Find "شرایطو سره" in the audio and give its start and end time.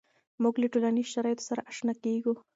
1.13-1.65